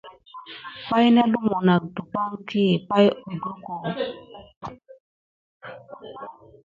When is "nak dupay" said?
1.67-2.31